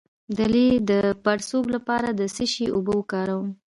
[0.37, 0.91] د لۍ د
[1.23, 3.47] پړسوب لپاره د څه شي اوبه وکاروم؟